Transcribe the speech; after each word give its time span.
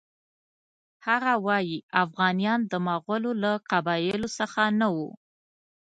هغه 1.07 1.33
وایي 1.45 1.77
اوغانیان 2.01 2.59
د 2.71 2.73
مغولو 2.87 3.31
له 3.43 3.51
قبایلو 3.71 4.29
څخه 4.39 4.61
نه 4.79 4.87
وو. 4.95 5.09